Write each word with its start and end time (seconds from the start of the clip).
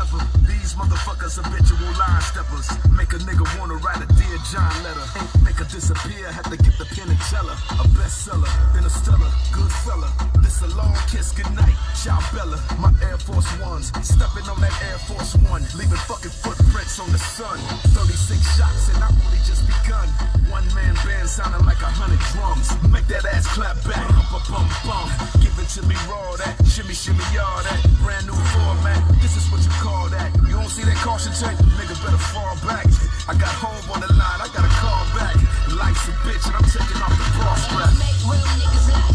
ever. 0.00 0.49
These 0.60 0.74
motherfuckers 0.76 1.40
habitual 1.40 1.88
line 1.96 2.20
steppers. 2.20 2.68
Make 2.92 3.16
a 3.16 3.20
nigga 3.24 3.48
wanna 3.58 3.80
write 3.80 4.04
a 4.04 4.08
Dear 4.12 4.36
John 4.52 4.70
letter. 4.84 5.06
Make 5.40 5.56
her 5.56 5.64
disappear, 5.64 6.28
had 6.30 6.44
to 6.52 6.56
get 6.60 6.76
the 6.76 6.84
pen 6.84 7.08
and 7.08 7.20
tell 7.32 7.48
her. 7.48 7.56
A 7.80 7.84
bestseller, 7.96 8.52
interstellar, 8.76 9.32
good 9.56 9.72
fella. 9.84 10.12
This 10.44 10.60
a 10.60 10.68
long 10.76 10.92
kiss 11.08 11.32
goodnight. 11.32 11.72
Ciao 11.96 12.20
Bella, 12.36 12.60
my 12.78 12.92
Air 13.08 13.16
Force 13.16 13.48
Ones. 13.60 13.88
Stepping 14.04 14.44
on 14.52 14.60
that 14.60 14.76
Air 14.92 14.98
Force 15.08 15.32
One, 15.48 15.64
leaving 15.72 16.00
fucking 16.04 16.30
footprints 16.44 17.00
on 17.00 17.08
the 17.10 17.18
sun. 17.18 17.56
36 17.96 18.36
shots 18.56 18.92
and 18.92 19.02
I've 19.02 19.16
only 19.16 19.40
just 19.48 19.64
begun. 19.64 20.08
One 20.52 20.66
man 20.76 20.92
band 21.08 21.28
sounding 21.28 21.64
like 21.64 21.80
a 21.80 21.88
hundred 21.88 22.20
drums. 22.36 22.68
Make 22.92 23.08
that 23.08 23.24
ass 23.32 23.48
clap 23.56 23.80
back, 23.88 24.04
bum 24.28 24.44
bum 24.44 24.68
bum. 24.84 25.08
Give 25.40 25.56
it 25.56 25.68
to 25.80 25.82
me 25.88 25.96
raw, 26.04 26.36
that 26.36 26.60
shimmy 26.68 26.92
shimmy 26.92 27.24
y'all, 27.32 27.64
that 27.64 27.80
brand 28.04 28.26
new 28.28 28.36
format. 28.52 29.00
This 29.24 29.40
is 29.40 29.48
what 29.48 29.64
you 29.64 29.72
call 29.80 30.08
that. 30.12 30.28
You 30.50 30.56
don't 30.56 30.68
see 30.68 30.82
that 30.82 30.96
caution 30.96 31.30
tape, 31.30 31.56
nigga 31.78 31.94
better 32.02 32.18
fall 32.18 32.56
back. 32.66 32.84
I 33.28 33.38
got 33.38 33.54
home 33.54 33.86
on 33.94 34.00
the 34.00 34.12
line, 34.18 34.40
I 34.42 34.50
gotta 34.50 34.66
call 34.82 35.06
back. 35.14 35.36
Life's 35.70 36.08
a 36.08 36.12
bitch 36.26 36.44
and 36.44 36.56
I'm 36.58 36.66
taking 36.66 37.00
off 37.00 37.14
the 37.14 37.22
strap. 37.54 37.94
Make 38.02 38.18
real 38.26 38.42
niggas 38.58 38.90
laugh. 38.90 39.14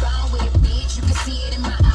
Bound 0.00 0.32
with 0.32 0.42
a 0.46 0.58
bitch, 0.62 0.94
you 0.94 1.02
can 1.02 1.16
see 1.26 1.42
it 1.48 1.56
in 1.56 1.62
my 1.62 1.74
eyes. 1.74 1.89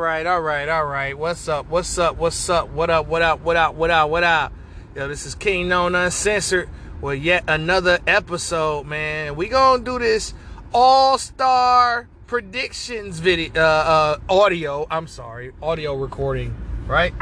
Right, 0.00 0.26
all 0.26 0.40
right, 0.40 0.68
all 0.68 0.86
right. 0.86 1.16
What's 1.16 1.46
up? 1.46 1.68
What's 1.68 1.98
up? 1.98 2.16
What's 2.16 2.48
up? 2.48 2.70
What 2.70 2.88
up? 2.88 3.06
What 3.06 3.20
up? 3.20 3.40
What 3.42 3.56
up? 3.56 3.74
What 3.74 3.90
up? 3.90 4.08
What 4.08 4.24
up? 4.24 4.52
Yo, 4.96 5.06
this 5.06 5.26
is 5.26 5.34
King 5.34 5.68
Known 5.68 5.94
Uncensored 5.94 6.70
with 7.02 7.22
yet 7.22 7.44
another 7.46 7.98
episode, 8.06 8.86
man. 8.86 9.36
We 9.36 9.48
gonna 9.48 9.84
do 9.84 9.98
this 9.98 10.32
all 10.72 11.18
star 11.18 12.08
predictions 12.26 13.18
video, 13.18 13.52
uh, 13.60 14.18
uh, 14.28 14.32
audio. 14.32 14.86
I'm 14.90 15.06
sorry, 15.06 15.52
audio 15.62 15.94
recording, 15.94 16.54
right? 16.86 17.12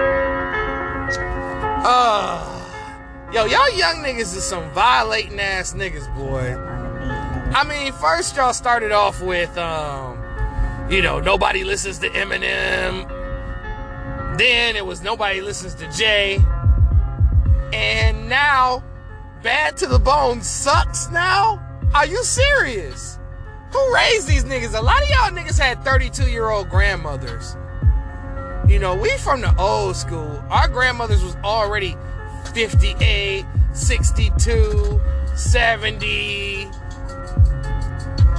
Uh, 1.85 2.65
yo, 3.33 3.45
y'all 3.47 3.77
young 3.77 3.97
niggas 4.05 4.37
is 4.37 4.45
some 4.45 4.71
violating 4.71 5.41
ass 5.41 5.75
niggas, 5.75 6.15
boy. 6.17 6.55
I 7.57 7.65
mean, 7.65 7.93
first 7.95 8.37
y'all 8.37 8.53
started 8.53 8.93
off 8.93 9.21
with, 9.21 9.57
um, 9.59 10.18
you 10.91 11.03
know, 11.03 11.21
nobody 11.21 11.65
listens 11.65 11.99
to 12.01 12.09
Eminem. 12.11 13.07
Then 14.39 14.77
it 14.77 14.87
was 14.87 15.03
nobody 15.03 15.41
listens 15.41 15.75
to 15.77 15.91
Jay. 15.91 16.39
And 17.73 18.29
now, 18.29 18.83
Bad 19.43 19.77
to 19.79 19.87
the 19.87 19.99
Bone 19.99 20.43
sucks 20.43 21.11
now? 21.11 21.63
Are 21.95 22.07
you 22.07 22.23
serious? 22.25 23.19
Who 23.73 23.95
raised 23.95 24.27
these 24.27 24.45
niggas? 24.45 24.77
A 24.77 24.83
lot 24.83 25.03
of 25.03 25.09
y'all 25.09 25.31
niggas 25.31 25.59
had 25.59 25.85
32 25.85 26.31
year 26.31 26.49
old 26.49 26.69
grandmothers. 26.69 27.57
You 28.67 28.79
know, 28.79 28.97
we 28.97 29.11
from 29.19 29.41
the 29.41 29.55
old 29.59 29.97
school. 29.97 30.43
Our 30.51 30.69
grandmothers 30.69 31.23
was 31.23 31.37
already 31.37 31.97
58, 32.55 33.45
62, 33.73 35.01
70. 35.37 36.69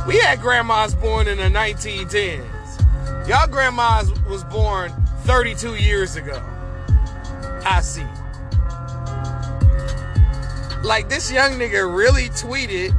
We 0.07 0.17
had 0.17 0.41
grandmas 0.41 0.95
born 0.95 1.27
in 1.27 1.37
the 1.37 1.43
1910s. 1.43 3.27
Y'all 3.27 3.47
grandmas 3.47 4.11
was 4.23 4.43
born 4.45 4.91
32 5.23 5.75
years 5.75 6.15
ago. 6.15 6.41
I 7.65 7.81
see. 7.81 8.05
Like 10.83 11.09
this 11.09 11.31
young 11.31 11.53
nigga 11.53 11.95
really 11.95 12.29
tweeted 12.29 12.95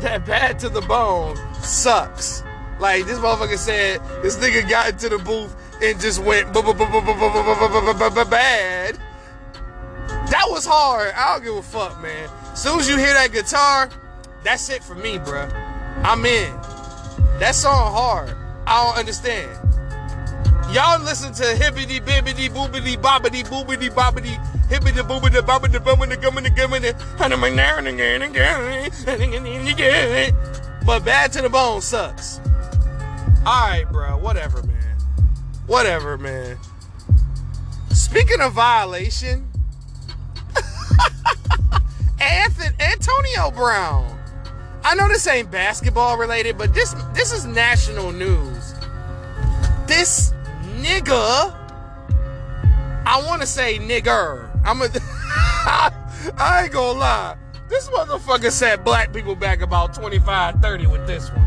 that 0.00 0.24
bad 0.24 0.58
to 0.60 0.68
the 0.68 0.80
bone 0.82 1.36
sucks. 1.62 2.42
Like 2.78 3.04
this 3.06 3.18
motherfucker 3.18 3.58
said 3.58 4.00
this 4.22 4.36
nigga 4.36 4.68
got 4.68 4.90
into 4.90 5.08
the 5.08 5.18
booth 5.18 5.54
and 5.82 6.00
just 6.00 6.20
went 6.22 6.52
bad. 8.30 8.98
That 10.30 10.46
was 10.48 10.64
hard. 10.64 11.12
I 11.14 11.34
don't 11.34 11.44
give 11.44 11.56
a 11.56 11.62
fuck, 11.62 12.00
man. 12.00 12.30
As 12.52 12.62
soon 12.62 12.80
as 12.80 12.88
you 12.88 12.96
hear 12.96 13.12
that 13.12 13.32
guitar, 13.32 13.90
that's 14.42 14.68
it 14.70 14.82
for 14.82 14.94
me, 14.94 15.18
bruh. 15.18 15.63
I'm 16.02 16.24
in. 16.24 16.52
That 17.38 17.54
song 17.54 17.92
hard. 17.92 18.36
I 18.66 18.84
don't 18.84 18.98
understand. 18.98 19.50
Y'all 20.72 21.00
listen 21.02 21.32
to 21.34 21.44
hippity 21.56 22.00
bibbity 22.00 22.48
boobity 22.48 22.96
bobbity 22.96 23.44
boobity 23.44 23.90
bobbity 23.90 24.38
hippity 24.68 25.00
boobity 25.00 25.40
bobbity 25.40 25.78
bobbity 25.78 26.20
gummity 26.20 26.50
gummity 26.50 26.92
but 30.86 31.04
bad 31.04 31.32
to 31.32 31.42
the 31.42 31.48
bone 31.48 31.80
sucks. 31.80 32.40
Alright, 33.46 33.90
bro. 33.92 34.16
Whatever, 34.16 34.62
man. 34.62 34.96
Whatever, 35.66 36.18
man. 36.18 36.58
Speaking 37.90 38.40
of 38.40 38.52
violation, 38.54 39.48
Anthony 42.20 42.74
Antonio 42.80 43.50
Brown. 43.50 44.18
I 44.84 44.94
know 44.94 45.08
this 45.08 45.26
ain't 45.26 45.50
basketball 45.50 46.18
related, 46.18 46.58
but 46.58 46.74
this 46.74 46.94
this 47.14 47.32
is 47.32 47.46
national 47.46 48.12
news. 48.12 48.74
This 49.86 50.34
nigga, 50.76 51.54
I 53.06 53.22
want 53.26 53.40
to 53.40 53.46
say 53.46 53.78
nigger. 53.78 54.50
I'm 54.62 54.82
a, 54.82 54.88
I 56.38 56.62
ain't 56.64 56.72
gonna 56.72 56.98
lie. 56.98 57.36
This 57.68 57.88
motherfucker 57.88 58.50
set 58.50 58.84
black 58.84 59.10
people 59.12 59.34
back 59.34 59.62
about 59.62 59.94
25, 59.94 60.60
30 60.60 60.86
with 60.86 61.06
this 61.06 61.30
one. 61.30 61.46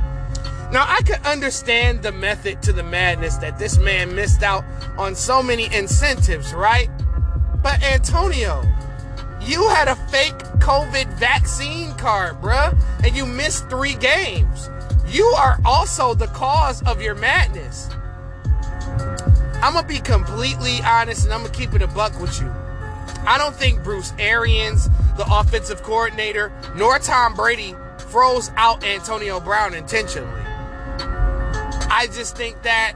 Now, 0.72 0.86
I 0.88 1.02
could 1.04 1.26
understand 1.26 2.02
the 2.02 2.12
method 2.12 2.62
to 2.64 2.74
the 2.74 2.84
madness 2.84 3.38
that 3.38 3.58
this 3.58 3.78
man 3.78 4.16
missed 4.16 4.44
out 4.44 4.66
on 4.98 5.16
so 5.16 5.42
many 5.42 5.74
incentives, 5.74 6.54
right? 6.54 6.90
But 7.64 7.82
Antonio, 7.84 8.64
you 9.48 9.68
had 9.70 9.88
a 9.88 9.96
fake 9.96 10.38
COVID 10.60 11.08
vaccine 11.14 11.94
card, 11.94 12.42
bruh, 12.42 12.78
and 13.04 13.16
you 13.16 13.26
missed 13.26 13.70
three 13.70 13.96
games. 13.96 14.70
You 15.08 15.26
are 15.26 15.58
also 15.64 16.14
the 16.14 16.28
cause 16.28 16.84
of 16.84 17.02
your 17.02 17.16
madness. 17.16 17.90
I'm 19.62 19.74
gonna 19.74 19.88
be 19.88 20.00
completely 20.00 20.82
honest 20.84 21.24
and 21.24 21.34
I'm 21.34 21.42
gonna 21.42 21.54
keep 21.54 21.74
it 21.74 21.82
a 21.82 21.88
buck 21.88 22.20
with 22.20 22.40
you. 22.42 22.54
I 23.26 23.38
don't 23.38 23.56
think 23.56 23.84
Bruce 23.84 24.14
Arians, 24.20 24.90
the 25.16 25.26
offensive 25.30 25.82
coordinator, 25.82 26.52
nor 26.76 27.00
Tom 27.00 27.34
Brady 27.34 27.74
froze 27.98 28.52
out 28.56 28.84
Antonio 28.84 29.40
Brown 29.40 29.74
intentionally. 29.74 30.42
I 31.90 32.08
just 32.12 32.36
think 32.36 32.62
that 32.64 32.94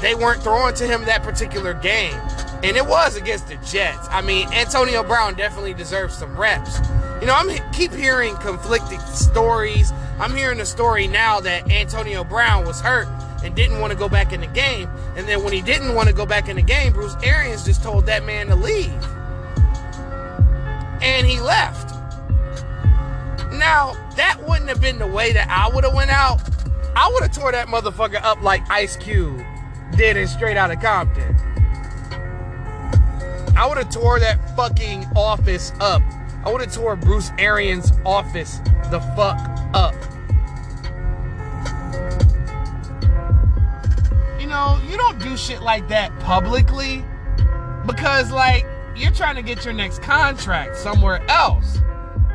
they 0.00 0.14
weren't 0.14 0.42
throwing 0.42 0.74
to 0.76 0.86
him 0.86 1.04
that 1.04 1.22
particular 1.22 1.74
game. 1.74 2.18
And 2.62 2.76
it 2.76 2.86
was 2.86 3.16
against 3.16 3.48
the 3.48 3.56
Jets. 3.56 4.08
I 4.10 4.20
mean, 4.20 4.52
Antonio 4.52 5.04
Brown 5.04 5.34
definitely 5.34 5.74
deserves 5.74 6.16
some 6.16 6.36
reps. 6.36 6.78
You 7.20 7.26
know, 7.26 7.34
I'm 7.34 7.50
keep 7.72 7.92
hearing 7.92 8.34
conflicting 8.36 9.00
stories. 9.00 9.92
I'm 10.18 10.34
hearing 10.34 10.60
a 10.60 10.66
story 10.66 11.06
now 11.06 11.38
that 11.40 11.70
Antonio 11.70 12.24
Brown 12.24 12.66
was 12.66 12.80
hurt 12.80 13.06
and 13.44 13.54
didn't 13.54 13.80
want 13.80 13.92
to 13.92 13.98
go 13.98 14.08
back 14.08 14.32
in 14.32 14.40
the 14.40 14.48
game. 14.48 14.88
And 15.16 15.28
then 15.28 15.44
when 15.44 15.52
he 15.52 15.62
didn't 15.62 15.94
want 15.94 16.08
to 16.08 16.14
go 16.14 16.26
back 16.26 16.48
in 16.48 16.56
the 16.56 16.62
game, 16.62 16.92
Bruce 16.92 17.14
Arians 17.22 17.64
just 17.64 17.82
told 17.82 18.06
that 18.06 18.24
man 18.24 18.48
to 18.48 18.56
leave. 18.56 18.92
And 21.00 21.26
he 21.26 21.40
left. 21.40 21.94
Now, 23.52 23.94
that 24.16 24.38
wouldn't 24.46 24.68
have 24.68 24.80
been 24.80 24.98
the 24.98 25.06
way 25.06 25.32
that 25.32 25.48
I 25.48 25.72
would 25.72 25.84
have 25.84 25.94
went 25.94 26.10
out. 26.10 26.40
I 26.96 27.08
would 27.12 27.22
have 27.22 27.32
tore 27.32 27.52
that 27.52 27.68
motherfucker 27.68 28.22
up 28.22 28.42
like 28.42 28.68
Ice 28.70 28.96
Cube 28.96 29.40
did 29.96 30.16
in 30.16 30.26
Straight 30.26 30.56
Outta 30.56 30.76
Compton. 30.76 31.36
I 33.58 33.66
would 33.66 33.76
have 33.76 33.90
tore 33.90 34.20
that 34.20 34.54
fucking 34.54 35.04
office 35.16 35.72
up. 35.80 36.00
I 36.44 36.52
would 36.52 36.60
have 36.60 36.72
tore 36.72 36.94
Bruce 36.94 37.32
Arians' 37.38 37.90
office 38.06 38.58
the 38.92 39.00
fuck 39.16 39.36
up. 39.74 39.94
You 44.40 44.46
know, 44.46 44.80
you 44.88 44.96
don't 44.96 45.18
do 45.18 45.36
shit 45.36 45.60
like 45.60 45.88
that 45.88 46.16
publicly 46.20 47.04
because, 47.84 48.30
like, 48.30 48.64
you're 48.94 49.10
trying 49.10 49.34
to 49.34 49.42
get 49.42 49.64
your 49.64 49.74
next 49.74 50.02
contract 50.02 50.76
somewhere 50.76 51.20
else. 51.28 51.80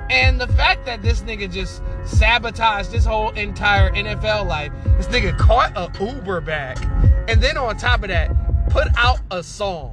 And 0.10 0.42
the 0.42 0.48
fact 0.48 0.86
that 0.88 1.02
this 1.02 1.22
nigga 1.22 1.50
just 1.50 1.82
sabotaged 2.04 2.92
his 2.92 3.06
whole 3.06 3.30
entire 3.30 3.92
NFL 3.92 4.46
life, 4.46 4.74
this 4.98 5.08
nigga 5.08 5.38
caught 5.38 5.72
a 5.78 5.90
Uber 6.04 6.42
back, 6.42 6.84
and 7.30 7.42
then 7.42 7.56
on 7.56 7.78
top 7.78 8.04
of 8.04 8.10
that, 8.10 8.30
put 8.70 8.90
out 8.98 9.20
a 9.32 9.42
song. 9.42 9.93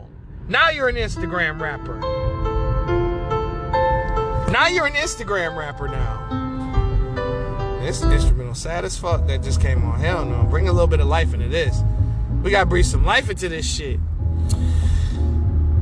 Now 0.51 0.71
you're 0.71 0.89
an 0.89 0.97
Instagram 0.97 1.61
rapper. 1.61 2.01
Now 4.51 4.67
you're 4.67 4.87
an 4.87 4.95
Instagram 4.95 5.55
rapper 5.55 5.87
now. 5.87 6.27
This 7.81 8.03
instrumental 8.03 8.57
sad 8.57 8.85
as 8.85 8.99
fuck 8.99 9.29
that 9.29 9.45
just 9.45 9.61
came 9.61 9.85
on. 9.85 10.01
Hell 10.01 10.25
no. 10.25 10.43
Bring 10.51 10.69
a 10.69 10.73
little 10.73 10.89
bit 10.89 10.99
of 10.99 11.07
life 11.07 11.33
into 11.35 11.47
this. 11.47 11.81
We 12.43 12.51
gotta 12.51 12.67
breathe 12.67 12.87
some 12.87 13.05
life 13.05 13.31
into 13.31 13.49
this 13.49 13.65
shit. 13.65 14.01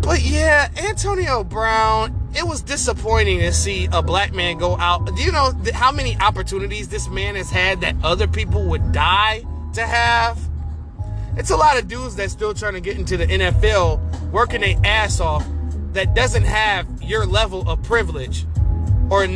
But 0.03 0.21
yeah, 0.21 0.69
Antonio 0.77 1.45
Brown, 1.45 2.29
it 2.37 2.47
was 2.47 2.61
disappointing 2.61 3.39
to 3.39 3.55
see 3.55 3.89
a 3.91 4.03
black 4.03 4.35
man 4.35 4.59
go 4.59 4.77
out. 4.77 5.07
Do 5.17 5.23
you 5.23 5.33
know 5.33 5.55
how 5.73 5.93
many 5.93 6.15
opportunities 6.19 6.91
this 6.91 7.09
man 7.09 7.37
has 7.37 7.51
had 7.51 7.81
that 7.81 7.97
other 8.05 8.27
people 8.27 8.65
would 8.67 8.93
die 8.93 9.47
to 9.73 9.87
have? 9.87 10.39
It's 11.39 11.51
a 11.51 11.57
lot 11.57 11.79
of 11.79 11.89
dudes 11.89 12.17
that's 12.17 12.35
still 12.35 12.53
trying 12.53 12.75
to 12.75 12.81
get 12.81 12.99
into 12.99 13.17
the 13.17 13.25
NFL, 13.27 14.08
working 14.31 14.61
their 14.61 14.77
ass 14.85 15.21
off, 15.21 15.47
that 15.93 16.15
doesn't 16.15 16.45
have 16.45 16.87
your 17.03 17.27
level 17.27 17.69
of 17.69 17.83
privilege 17.83 18.47
or 19.11 19.27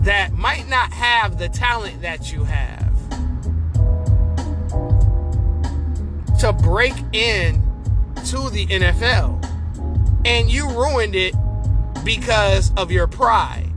that 0.00 0.32
might 0.32 0.68
not 0.68 0.92
have 0.92 1.38
the 1.38 1.48
talent 1.48 2.02
that 2.02 2.32
you 2.32 2.44
have 2.44 2.92
to 6.42 6.52
break 6.52 6.94
in 7.12 7.62
to 8.16 8.50
the 8.50 8.66
NFL. 8.66 9.38
And 10.24 10.50
you 10.50 10.68
ruined 10.68 11.14
it 11.14 11.34
because 12.04 12.72
of 12.76 12.90
your 12.90 13.06
pride. 13.06 13.71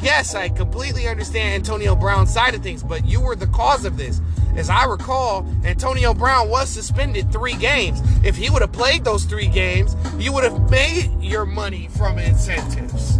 Yes, 0.00 0.36
I 0.36 0.48
completely 0.48 1.08
understand 1.08 1.54
Antonio 1.54 1.96
Brown's 1.96 2.32
side 2.32 2.54
of 2.54 2.62
things, 2.62 2.84
but 2.84 3.04
you 3.04 3.20
were 3.20 3.34
the 3.34 3.48
cause 3.48 3.84
of 3.84 3.96
this. 3.96 4.20
As 4.56 4.70
I 4.70 4.84
recall, 4.84 5.46
Antonio 5.64 6.14
Brown 6.14 6.48
was 6.48 6.68
suspended 6.68 7.32
three 7.32 7.54
games. 7.54 8.00
If 8.24 8.36
he 8.36 8.48
would 8.48 8.62
have 8.62 8.72
played 8.72 9.04
those 9.04 9.24
three 9.24 9.48
games, 9.48 9.96
you 10.18 10.32
would 10.32 10.44
have 10.44 10.70
made 10.70 11.10
your 11.20 11.44
money 11.44 11.88
from 11.96 12.18
incentives. 12.18 13.18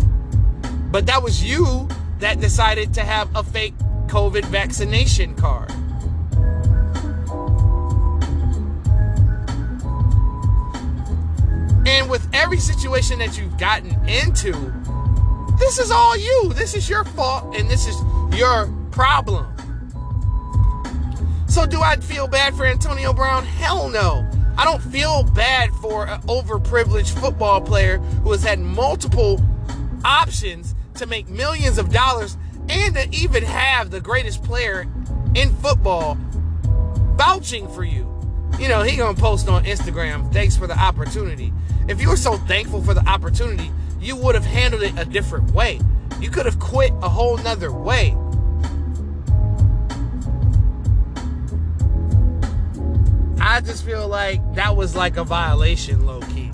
But 0.90 1.06
that 1.06 1.22
was 1.22 1.42
you 1.42 1.88
that 2.20 2.40
decided 2.40 2.94
to 2.94 3.00
have 3.00 3.28
a 3.34 3.42
fake 3.42 3.74
COVID 4.06 4.44
vaccination 4.46 5.34
card. 5.34 5.70
And 11.86 12.08
with 12.08 12.28
every 12.32 12.58
situation 12.58 13.18
that 13.18 13.36
you've 13.38 13.58
gotten 13.58 13.90
into, 14.08 14.52
this 15.58 15.78
is 15.78 15.90
all 15.90 16.16
you. 16.16 16.52
This 16.54 16.74
is 16.74 16.88
your 16.88 17.04
fault 17.04 17.54
and 17.56 17.68
this 17.68 17.86
is 17.86 17.96
your 18.38 18.72
problem. 18.90 19.46
So, 21.48 21.66
do 21.66 21.80
I 21.80 21.96
feel 21.96 22.28
bad 22.28 22.54
for 22.54 22.66
Antonio 22.66 23.12
Brown? 23.12 23.44
Hell 23.44 23.88
no. 23.88 24.28
I 24.56 24.64
don't 24.64 24.82
feel 24.82 25.22
bad 25.22 25.70
for 25.80 26.06
an 26.06 26.20
overprivileged 26.22 27.18
football 27.18 27.60
player 27.60 27.98
who 27.98 28.32
has 28.32 28.42
had 28.42 28.58
multiple 28.58 29.40
options 30.04 30.74
to 30.96 31.06
make 31.06 31.28
millions 31.28 31.78
of 31.78 31.90
dollars 31.90 32.36
and 32.68 32.94
to 32.94 33.08
even 33.10 33.44
have 33.44 33.90
the 33.90 34.00
greatest 34.00 34.42
player 34.42 34.86
in 35.34 35.54
football 35.56 36.18
vouching 37.16 37.68
for 37.68 37.84
you. 37.84 38.06
You 38.58 38.68
know, 38.68 38.82
he 38.82 38.96
gonna 38.96 39.18
post 39.18 39.48
on 39.48 39.64
Instagram, 39.64 40.32
thanks 40.32 40.56
for 40.56 40.66
the 40.66 40.78
opportunity. 40.78 41.52
If 41.88 42.00
you 42.00 42.08
were 42.08 42.16
so 42.16 42.36
thankful 42.36 42.82
for 42.82 42.94
the 42.94 43.08
opportunity, 43.08 43.70
you 44.00 44.16
would 44.16 44.34
have 44.34 44.44
handled 44.44 44.82
it 44.82 44.98
a 44.98 45.04
different 45.04 45.50
way. 45.52 45.80
You 46.20 46.30
could 46.30 46.46
have 46.46 46.58
quit 46.58 46.92
a 47.02 47.08
whole 47.08 47.36
nother 47.38 47.72
way. 47.72 48.16
I 53.40 53.60
just 53.60 53.84
feel 53.84 54.06
like 54.08 54.54
that 54.54 54.76
was 54.76 54.94
like 54.94 55.16
a 55.16 55.24
violation, 55.24 56.06
low 56.06 56.20
key. 56.20 56.50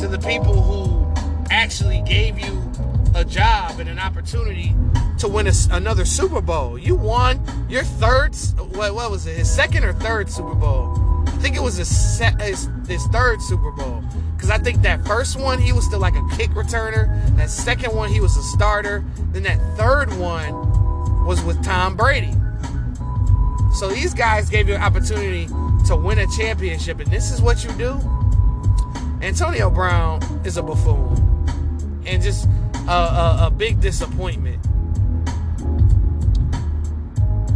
To 0.00 0.08
the 0.08 0.18
people 0.18 0.60
who 0.60 1.12
actually 1.50 2.02
gave 2.02 2.38
you 2.38 2.70
a 3.14 3.24
job 3.24 3.80
and 3.80 3.88
an 3.88 3.98
opportunity 3.98 4.74
to 5.18 5.28
win 5.28 5.46
a, 5.46 5.52
another 5.72 6.04
Super 6.04 6.40
Bowl. 6.40 6.78
You 6.78 6.94
won 6.94 7.42
your 7.68 7.82
third, 7.82 8.34
what, 8.74 8.94
what 8.94 9.10
was 9.10 9.26
it, 9.26 9.36
his 9.36 9.50
second 9.50 9.84
or 9.84 9.92
third 9.92 10.30
Super 10.30 10.54
Bowl? 10.54 11.24
I 11.26 11.30
think 11.42 11.56
it 11.56 11.62
was 11.62 11.76
his, 11.76 12.18
his, 12.40 12.68
his 12.86 13.06
third 13.08 13.42
Super 13.42 13.70
Bowl. 13.72 14.02
Because 14.40 14.48
I 14.48 14.56
think 14.56 14.80
that 14.80 15.04
first 15.06 15.38
one, 15.38 15.58
he 15.58 15.70
was 15.70 15.84
still 15.84 16.00
like 16.00 16.16
a 16.16 16.26
kick 16.34 16.48
returner. 16.52 17.36
That 17.36 17.50
second 17.50 17.94
one, 17.94 18.10
he 18.10 18.20
was 18.20 18.38
a 18.38 18.42
starter. 18.42 19.04
Then 19.32 19.42
that 19.42 19.58
third 19.76 20.10
one 20.18 21.26
was 21.26 21.42
with 21.42 21.62
Tom 21.62 21.94
Brady. 21.94 22.32
So 23.74 23.90
these 23.90 24.14
guys 24.14 24.48
gave 24.48 24.66
you 24.66 24.76
an 24.76 24.80
opportunity 24.80 25.46
to 25.88 25.94
win 25.94 26.20
a 26.20 26.26
championship, 26.38 27.00
and 27.00 27.10
this 27.10 27.30
is 27.30 27.42
what 27.42 27.62
you 27.62 27.70
do? 27.72 28.00
Antonio 29.20 29.68
Brown 29.68 30.22
is 30.46 30.56
a 30.56 30.62
buffoon. 30.62 32.02
And 32.06 32.22
just 32.22 32.48
a, 32.88 32.90
a, 32.90 33.38
a 33.48 33.50
big 33.50 33.82
disappointment. 33.82 34.64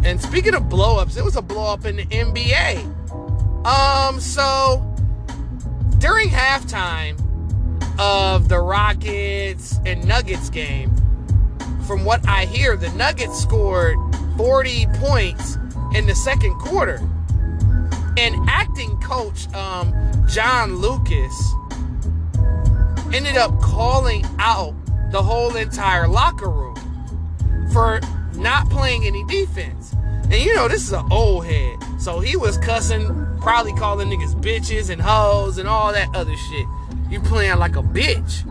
And 0.05 0.21
speaking 0.21 0.55
of 0.55 0.65
blowups, 0.65 1.17
it 1.17 1.25
was 1.25 1.37
a 1.37 1.43
blowup 1.43 1.87
in 1.87 1.97
the 1.97 2.05
NBA. 2.05 2.85
Um, 3.65 4.21
so 4.21 4.94
during 6.05 6.29
halftime 6.29 7.17
of 7.99 8.51
the 8.51 8.61
Rockets 8.61 9.81
and 9.87 10.07
Nuggets 10.07 10.51
game, 10.51 10.95
from 11.87 12.05
what 12.05 12.29
I 12.29 12.45
hear, 12.45 12.77
the 12.77 12.91
Nuggets 12.91 13.41
scored 13.41 13.97
40 14.37 14.87
points 14.97 15.57
in 15.95 16.05
the 16.05 16.15
second 16.15 16.59
quarter. 16.59 17.01
And 18.19 18.37
acting 18.51 19.01
coach 19.01 19.51
um, 19.55 19.95
John 20.29 20.77
Lucas 20.77 21.55
ended 23.15 23.39
up 23.39 23.59
calling 23.63 24.27
out 24.39 24.75
the 25.11 25.23
whole 25.23 25.57
entire 25.57 26.07
locker 26.07 26.51
room 26.51 26.77
for 27.73 27.99
not 28.35 28.69
playing 28.69 29.07
any 29.07 29.25
defense. 29.25 29.94
And 30.35 30.43
you 30.43 30.53
know, 30.57 30.67
this 30.67 30.83
is 30.83 30.93
an 30.93 31.07
old 31.13 31.47
head. 31.47 31.79
So 32.01 32.19
he 32.19 32.35
was 32.35 32.59
cussing, 32.59 33.07
probably 33.41 33.73
calling 33.75 34.09
niggas 34.09 34.35
bitches 34.35 34.91
and 34.91 35.01
hoes 35.01 35.59
and 35.59 35.69
all 35.69 35.93
that 35.93 36.13
other 36.13 36.35
shit. 36.37 36.67
You 37.09 37.21
playing 37.21 37.57
like 37.61 37.77
a 37.77 37.83
bitch. 37.85 38.45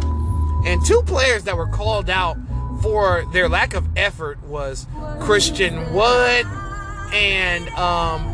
And 0.65 0.83
two 0.85 1.01
players 1.01 1.43
that 1.43 1.57
were 1.57 1.67
called 1.67 2.09
out 2.09 2.37
for 2.81 3.25
their 3.33 3.49
lack 3.49 3.73
of 3.73 3.85
effort 3.97 4.41
was 4.43 4.87
Christian 5.19 5.93
Wood 5.93 6.45
and 7.13 7.67
um 7.71 8.29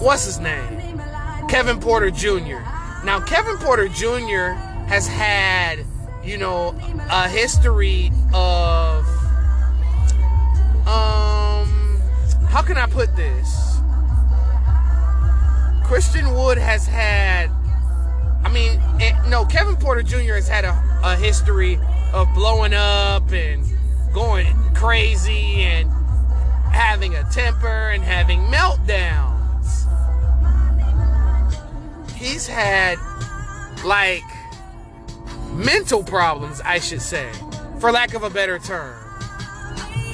what's 0.00 0.24
his 0.24 0.40
name? 0.40 1.00
Kevin 1.48 1.78
Porter 1.78 2.10
Jr. 2.10 2.58
Now 3.04 3.20
Kevin 3.24 3.58
Porter 3.58 3.86
Jr. 3.86 4.58
has 4.88 5.06
had, 5.06 5.84
you 6.24 6.36
know, 6.36 6.74
a 7.12 7.28
history 7.28 8.10
of 8.32 9.06
um 10.88 11.43
how 12.54 12.62
can 12.62 12.76
I 12.76 12.86
put 12.86 13.16
this? 13.16 13.80
Christian 15.84 16.32
Wood 16.34 16.56
has 16.56 16.86
had 16.86 17.50
I 18.44 18.48
mean, 18.48 18.80
it, 19.00 19.28
no, 19.28 19.44
Kevin 19.44 19.74
Porter 19.74 20.04
Jr. 20.04 20.34
has 20.34 20.46
had 20.46 20.64
a, 20.64 21.00
a 21.02 21.16
history 21.16 21.80
of 22.12 22.32
blowing 22.32 22.72
up 22.72 23.32
and 23.32 23.66
going 24.12 24.46
crazy 24.72 25.62
and 25.62 25.90
having 26.70 27.16
a 27.16 27.24
temper 27.24 27.90
and 27.90 28.04
having 28.04 28.38
meltdowns. 28.42 29.90
He's 32.12 32.46
had 32.46 32.98
like 33.84 34.22
mental 35.54 36.04
problems, 36.04 36.60
I 36.60 36.78
should 36.78 37.02
say, 37.02 37.32
for 37.80 37.90
lack 37.90 38.14
of 38.14 38.22
a 38.22 38.30
better 38.30 38.60
term. 38.60 38.96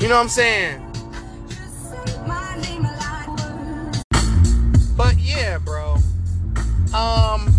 You 0.01 0.09
know 0.09 0.15
what 0.15 0.23
I'm 0.23 0.29
saying? 0.31 0.90
But 5.11 5.19
yeah, 5.19 5.59
bro. 5.59 5.95
Um 6.95 7.53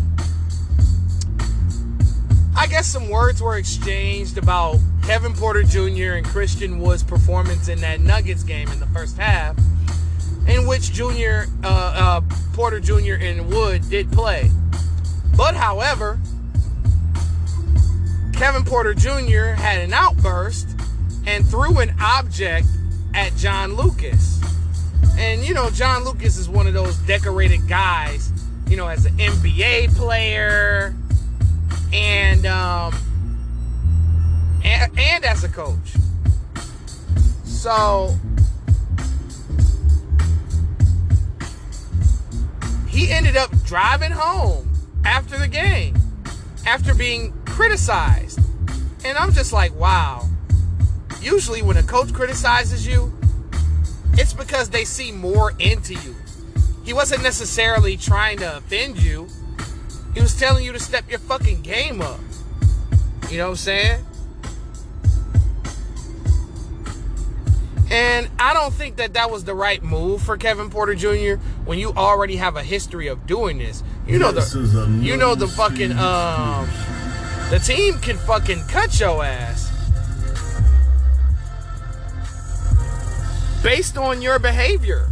I 2.55 2.65
guess 2.69 2.87
some 2.87 3.09
words 3.09 3.41
were 3.41 3.57
exchanged 3.57 4.37
about 4.37 4.77
Kevin 5.03 5.33
Porter 5.33 5.63
Jr. 5.63 6.13
and 6.13 6.25
Christian 6.25 6.79
Wood's 6.79 7.03
performance 7.03 7.67
in 7.67 7.81
that 7.81 7.99
Nuggets 7.99 8.43
game 8.43 8.69
in 8.69 8.79
the 8.79 8.87
first 8.87 9.17
half, 9.17 9.57
in 10.47 10.65
which 10.65 10.93
Jr. 10.93 11.49
Uh, 11.61 11.67
uh, 11.67 12.21
Porter 12.53 12.79
Jr. 12.79 13.15
and 13.19 13.49
Wood 13.49 13.89
did 13.89 14.09
play. 14.13 14.49
But 15.35 15.53
however, 15.53 16.19
Kevin 18.31 18.63
Porter 18.63 18.93
Jr. 18.93 19.59
had 19.59 19.81
an 19.81 19.93
outburst 19.93 20.69
and 21.27 21.45
threw 21.45 21.79
an 21.79 21.93
object 21.99 22.67
at 23.13 23.35
John 23.35 23.75
Lucas. 23.75 24.40
And 25.17 25.43
you 25.43 25.53
know, 25.53 25.69
John 25.69 26.03
Lucas 26.03 26.37
is 26.37 26.49
one 26.49 26.67
of 26.67 26.73
those 26.73 26.97
decorated 26.99 27.67
guys, 27.67 28.31
you 28.67 28.77
know, 28.77 28.87
as 28.87 29.05
an 29.05 29.17
NBA 29.17 29.95
player 29.95 30.95
and 31.93 32.45
um, 32.45 32.93
and, 34.63 34.91
and 34.97 35.25
as 35.25 35.43
a 35.43 35.49
coach. 35.49 35.95
So 37.43 38.15
he 42.87 43.11
ended 43.11 43.37
up 43.37 43.51
driving 43.63 44.11
home 44.11 44.69
after 45.05 45.37
the 45.37 45.47
game 45.47 45.95
after 46.65 46.93
being 46.93 47.33
criticized. 47.45 48.39
And 49.03 49.17
I'm 49.17 49.31
just 49.31 49.53
like, 49.53 49.73
wow. 49.75 50.27
Usually, 51.21 51.61
when 51.61 51.77
a 51.77 51.83
coach 51.83 52.13
criticizes 52.13 52.85
you, 52.85 53.13
it's 54.21 54.33
because 54.33 54.69
they 54.69 54.85
see 54.85 55.11
more 55.11 55.51
into 55.57 55.95
you. 55.95 56.15
He 56.85 56.93
wasn't 56.93 57.23
necessarily 57.23 57.97
trying 57.97 58.37
to 58.37 58.57
offend 58.57 59.01
you, 59.01 59.27
he 60.13 60.21
was 60.21 60.37
telling 60.37 60.63
you 60.63 60.71
to 60.73 60.79
step 60.79 61.09
your 61.09 61.17
fucking 61.19 61.61
game 61.61 62.01
up. 62.01 62.19
You 63.31 63.39
know 63.39 63.45
what 63.45 63.51
I'm 63.51 63.55
saying? 63.55 64.05
And 67.89 68.29
I 68.39 68.53
don't 68.53 68.73
think 68.73 68.97
that 68.97 69.13
that 69.13 69.31
was 69.31 69.43
the 69.43 69.55
right 69.55 69.81
move 69.81 70.21
for 70.21 70.37
Kevin 70.37 70.69
Porter 70.69 70.93
Jr. 70.93 71.41
when 71.65 71.79
you 71.79 71.91
already 71.93 72.35
have 72.35 72.55
a 72.55 72.63
history 72.63 73.07
of 73.07 73.25
doing 73.25 73.57
this. 73.57 73.83
You 74.05 74.19
know 74.19 74.31
This 74.31 74.53
the 74.53 74.99
you 75.01 75.17
know 75.17 75.33
the 75.33 75.47
fucking 75.47 75.93
um 75.93 76.69
the 77.49 77.59
team 77.59 77.97
can 77.99 78.17
fucking 78.17 78.61
cut 78.67 78.99
your 78.99 79.23
ass 79.23 79.70
based 83.63 83.97
on 83.97 84.21
your 84.21 84.39
behavior. 84.39 85.07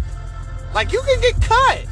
Like 0.74 0.92
you 0.92 1.02
can 1.02 1.22
get 1.22 1.42
cut. 1.42 1.86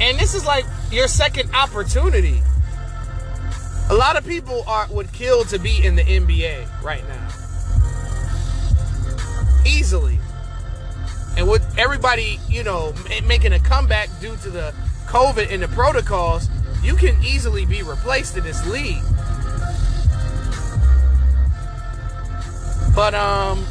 And 0.00 0.18
this 0.18 0.34
is 0.34 0.44
like 0.44 0.64
your 0.90 1.08
second 1.08 1.54
opportunity. 1.54 2.42
A 3.90 3.94
lot 3.94 4.16
of 4.16 4.26
people 4.26 4.64
are 4.66 4.86
would 4.90 5.12
kill 5.12 5.44
to 5.44 5.58
be 5.58 5.84
in 5.84 5.94
the 5.94 6.02
NBA 6.02 6.82
right 6.82 7.06
now. 7.06 7.28
Easily. 9.66 10.18
And 11.36 11.48
with 11.48 11.62
everybody, 11.78 12.38
you 12.48 12.62
know, 12.62 12.94
making 13.26 13.52
a 13.52 13.58
comeback 13.58 14.08
due 14.20 14.36
to 14.36 14.50
the 14.50 14.74
COVID 15.06 15.52
and 15.52 15.62
the 15.62 15.68
protocols, 15.68 16.48
you 16.82 16.94
can 16.94 17.20
easily 17.22 17.66
be 17.66 17.82
replaced 17.82 18.36
in 18.36 18.44
this 18.44 18.64
league. 18.66 19.02
But 22.94 23.14
um 23.14 23.64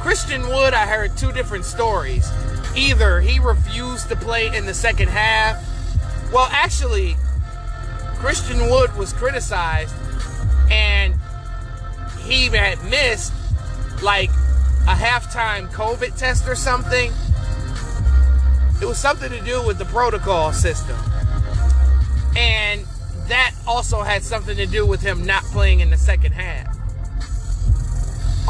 Christian 0.00 0.48
Wood, 0.48 0.72
I 0.72 0.86
heard 0.86 1.16
two 1.16 1.30
different 1.32 1.64
stories. 1.64 2.30
Either 2.74 3.20
he 3.20 3.38
refused 3.38 4.08
to 4.08 4.16
play 4.16 4.54
in 4.56 4.64
the 4.64 4.72
second 4.72 5.08
half. 5.08 5.62
Well, 6.32 6.48
actually, 6.50 7.16
Christian 8.16 8.70
Wood 8.70 8.96
was 8.96 9.12
criticized 9.12 9.94
and 10.70 11.14
he 12.24 12.46
had 12.46 12.82
missed 12.84 13.32
like 14.02 14.30
a 14.88 14.94
halftime 14.94 15.70
COVID 15.70 16.16
test 16.16 16.48
or 16.48 16.54
something. 16.54 17.12
It 18.80 18.86
was 18.86 18.98
something 18.98 19.30
to 19.30 19.40
do 19.42 19.62
with 19.66 19.78
the 19.78 19.84
protocol 19.84 20.52
system. 20.52 20.96
And 22.36 22.86
that 23.28 23.54
also 23.66 24.00
had 24.00 24.22
something 24.22 24.56
to 24.56 24.66
do 24.66 24.86
with 24.86 25.02
him 25.02 25.26
not 25.26 25.42
playing 25.44 25.80
in 25.80 25.90
the 25.90 25.98
second 25.98 26.32
half. 26.32 26.79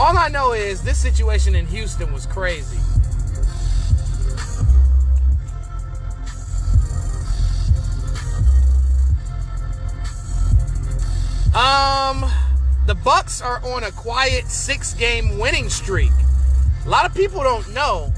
All 0.00 0.16
I 0.16 0.28
know 0.28 0.52
is 0.52 0.80
this 0.80 0.97
situation 0.97 1.54
in 1.54 1.66
Houston 1.66 2.11
was 2.11 2.25
crazy. 2.25 2.78
Um, 11.54 12.25
the 12.87 12.95
Bucks 13.04 13.42
are 13.42 13.62
on 13.62 13.85
a 13.85 13.90
quiet 13.92 14.47
six-game 14.47 15.38
winning 15.38 15.69
streak. 15.69 16.12
A 16.87 16.88
lot 16.88 17.04
of 17.04 17.14
people 17.14 17.42
don't 17.42 17.71
know, 17.75 18.11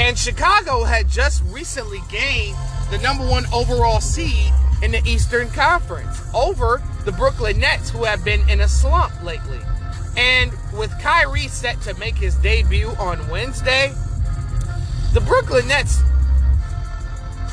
and 0.00 0.18
Chicago 0.18 0.82
had 0.82 1.08
just 1.08 1.44
recently 1.44 2.00
gained 2.10 2.56
the 2.90 2.98
number 2.98 3.24
one 3.24 3.44
overall 3.52 4.00
seed 4.00 4.52
in 4.82 4.90
the 4.90 5.02
Eastern 5.06 5.48
Conference 5.50 6.20
over 6.34 6.82
the 7.04 7.12
Brooklyn 7.12 7.60
Nets, 7.60 7.88
who 7.88 8.02
have 8.02 8.24
been 8.24 8.40
in 8.50 8.62
a 8.62 8.68
slump 8.68 9.12
lately. 9.22 9.60
And 10.18 10.50
with 10.76 10.90
Kyrie 11.00 11.46
set 11.46 11.80
to 11.82 11.94
make 11.94 12.16
his 12.16 12.34
debut 12.34 12.88
on 12.98 13.28
Wednesday, 13.28 13.92
the 15.14 15.20
Brooklyn 15.20 15.68
Nets 15.68 16.02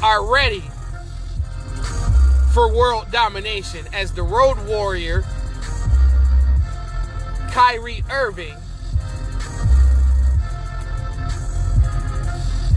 are 0.01 0.25
ready 0.25 0.63
for 2.55 2.75
world 2.75 3.11
domination 3.11 3.85
as 3.93 4.13
the 4.13 4.23
road 4.23 4.57
warrior 4.67 5.23
Kyrie 7.51 8.03
Irving 8.11 8.55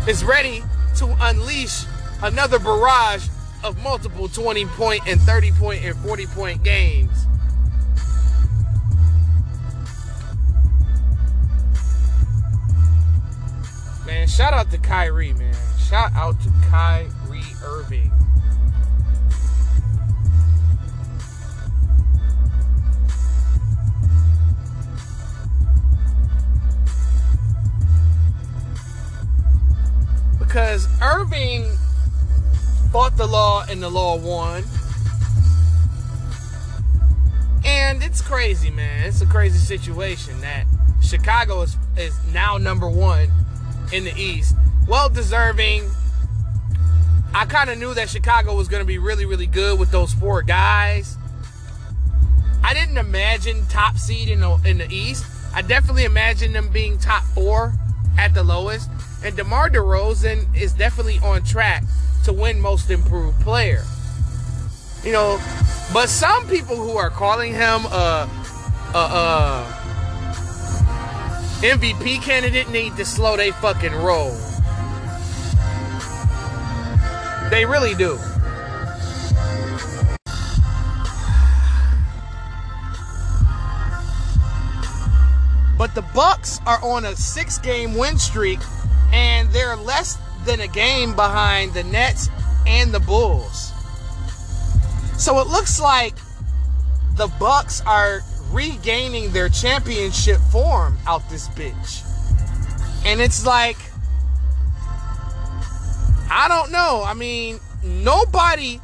is 0.07 0.23
ready 0.23 0.63
to 0.97 1.17
unleash 1.23 1.87
another 2.23 2.59
barrage 2.59 3.27
of 3.65 3.83
multiple 3.83 4.29
20 4.29 4.67
point 4.67 5.01
and 5.09 5.19
30 5.23 5.53
point 5.53 5.83
and 5.83 5.97
40 5.97 6.27
point 6.27 6.63
games. 6.63 7.27
Man, 14.29 14.35
shout 14.37 14.53
out 14.53 14.71
to 14.73 14.79
Kyrie, 14.79 15.33
man. 15.33 15.55
Shout 15.79 16.13
out 16.15 16.39
to 16.43 16.53
Kyrie 16.69 17.43
Irving. 17.65 18.13
Because 30.39 30.87
Irving 31.01 31.65
fought 32.93 33.17
the 33.17 33.27
law 33.27 33.65
and 33.71 33.83
the 33.83 33.89
law 33.89 34.19
won. 34.19 34.63
And 37.65 38.03
it's 38.03 38.21
crazy, 38.21 38.71
man. 38.71 39.07
It's 39.07 39.23
a 39.23 39.27
crazy 39.27 39.59
situation 39.59 40.39
that 40.43 40.67
Chicago 41.01 41.63
is, 41.63 41.79
is 41.97 42.15
now 42.33 42.59
number 42.59 42.91
one 42.91 43.29
in 43.93 44.05
the 44.05 44.15
East. 44.17 44.55
Well 44.87 45.09
deserving. 45.09 45.91
I 47.35 47.45
kind 47.45 47.71
of 47.71 47.79
knew 47.79 47.95
that 47.95 48.09
Chicago 48.09 48.55
was 48.55 48.69
going 48.69 48.83
to 48.83 48.87
be 48.87 48.99
really, 48.99 49.27
really 49.27 49.47
good 49.47 49.79
with 49.79 49.91
those 49.91 50.13
four 50.15 50.43
guys. 50.43 51.17
I 52.65 52.75
didn't 52.75 52.99
imagine 52.99 53.67
top 53.69 53.99
seed 53.99 54.29
in 54.29 54.41
the, 54.41 54.59
in 54.65 54.79
the 54.79 54.91
East. 54.91 55.25
I 55.55 55.63
definitely 55.63 56.05
imagined 56.05 56.55
them 56.55 56.69
being 56.69 56.99
top 56.99 57.23
four 57.23 57.75
at 58.19 58.35
the 58.35 58.43
lowest. 58.43 58.91
And 59.25 59.37
DeMar 59.37 59.71
DeRozan 59.71 60.57
is 60.57 60.73
definitely 60.73 61.19
on 61.19 61.43
track 61.45 61.85
to 62.25 62.33
win 62.33 62.61
Most 62.61 62.91
Improved 62.91 63.41
Player. 63.41 63.85
You 65.05 65.13
know, 65.13 65.41
but 65.93 66.09
some 66.09 66.47
people 66.49 66.77
who 66.77 66.97
are 66.97 67.11
calling 67.11 67.53
him 67.53 67.85
a, 67.87 68.29
a, 68.95 68.99
a 68.99 69.78
MVP 71.61 72.23
candidate 72.23 72.71
need 72.71 72.97
to 72.97 73.05
slow 73.05 73.37
they 73.37 73.51
fucking 73.51 73.93
roll. 73.93 74.31
They 77.51 77.65
really 77.65 77.97
do. 77.97 78.17
But 85.77 85.95
the 85.97 86.05
Bucks 86.15 86.61
are 86.65 86.81
on 86.83 87.05
a 87.05 87.17
six-game 87.17 87.97
win 87.97 88.19
streak, 88.19 88.61
and 89.13 89.49
they're 89.51 89.77
less 89.77 90.17
than 90.45 90.61
a 90.61 90.69
game 90.69 91.17
behind 91.17 91.75
the 91.75 91.83
Nets 91.83 92.29
and 92.69 92.93
the 92.93 93.01
Bulls. 93.01 93.73
So 95.17 95.41
it 95.41 95.49
looks 95.49 95.81
like 95.81 96.15
the 97.17 97.27
Bucks 97.41 97.81
are 97.85 98.23
regaining 98.51 99.33
their 99.33 99.49
championship 99.49 100.39
form 100.53 100.99
out 101.07 101.29
this 101.31 101.49
bitch. 101.49 102.05
And 103.05 103.21
it's 103.21 103.45
like 103.47 103.77
I 106.31 106.47
don't 106.49 106.71
know. 106.71 107.03
I 107.05 107.15
mean, 107.15 107.59
nobody 107.83 108.81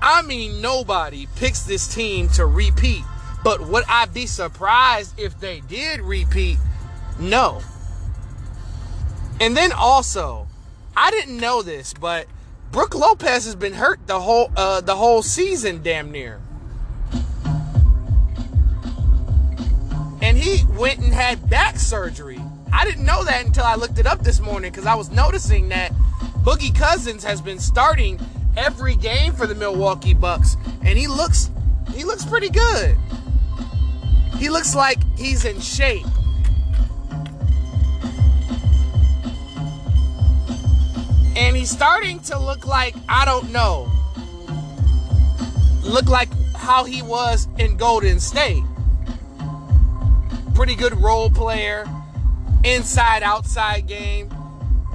I 0.00 0.22
mean 0.22 0.60
nobody 0.60 1.26
picks 1.36 1.62
this 1.62 1.92
team 1.92 2.28
to 2.30 2.46
repeat. 2.46 3.02
But 3.44 3.60
would 3.60 3.84
I 3.88 4.06
be 4.06 4.26
surprised 4.26 5.18
if 5.18 5.38
they 5.40 5.60
did 5.60 6.00
repeat? 6.00 6.58
No. 7.18 7.60
And 9.40 9.56
then 9.56 9.72
also, 9.72 10.46
I 10.96 11.10
didn't 11.10 11.38
know 11.38 11.62
this, 11.62 11.94
but 11.94 12.26
Brooke 12.70 12.94
Lopez 12.94 13.44
has 13.44 13.54
been 13.56 13.72
hurt 13.72 14.06
the 14.06 14.20
whole 14.20 14.50
uh, 14.56 14.80
the 14.80 14.96
whole 14.96 15.22
season, 15.22 15.82
damn 15.82 16.12
near. 16.12 16.40
And 20.22 20.38
he 20.38 20.64
went 20.78 21.00
and 21.00 21.12
had 21.12 21.50
back 21.50 21.76
surgery. 21.78 22.40
I 22.72 22.84
didn't 22.84 23.04
know 23.04 23.24
that 23.24 23.44
until 23.44 23.64
I 23.64 23.74
looked 23.74 23.98
it 23.98 24.06
up 24.06 24.20
this 24.20 24.40
morning 24.40 24.70
because 24.70 24.86
I 24.86 24.94
was 24.94 25.10
noticing 25.10 25.68
that 25.70 25.92
Boogie 26.44 26.74
Cousins 26.74 27.24
has 27.24 27.40
been 27.40 27.58
starting 27.58 28.20
every 28.56 28.94
game 28.94 29.32
for 29.32 29.46
the 29.46 29.54
Milwaukee 29.54 30.14
Bucks, 30.14 30.56
and 30.82 30.98
he 30.98 31.06
looks 31.06 31.50
he 31.92 32.04
looks 32.04 32.24
pretty 32.24 32.48
good. 32.48 32.96
He 34.38 34.48
looks 34.48 34.74
like 34.74 34.98
he's 35.18 35.44
in 35.44 35.60
shape. 35.60 36.06
And 41.36 41.56
he's 41.56 41.70
starting 41.70 42.20
to 42.20 42.38
look 42.38 42.66
like, 42.66 42.94
I 43.08 43.24
don't 43.24 43.50
know, 43.50 43.90
look 45.82 46.08
like 46.08 46.28
how 46.54 46.84
he 46.84 47.02
was 47.02 47.48
in 47.58 47.76
Golden 47.76 48.20
State. 48.20 48.62
Pretty 50.54 50.74
good 50.74 50.94
role 51.00 51.30
player, 51.30 51.86
inside 52.62 53.22
outside 53.22 53.86
game. 53.86 54.28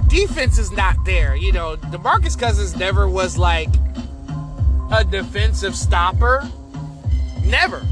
Defense 0.06 0.58
is 0.58 0.72
not 0.72 1.04
there. 1.04 1.36
You 1.36 1.52
know, 1.52 1.76
DeMarcus 1.76 2.38
Cousins 2.38 2.76
never 2.76 3.08
was 3.08 3.36
like 3.36 3.68
a 4.90 5.04
defensive 5.04 5.76
stopper. 5.76 6.48
Never. 7.44 7.82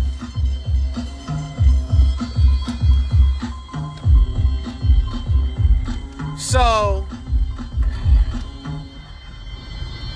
So, 6.39 7.07